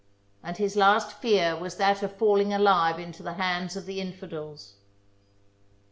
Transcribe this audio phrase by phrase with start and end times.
[0.43, 4.73] "and his last fear was that of falling alive into the hands of the infidels.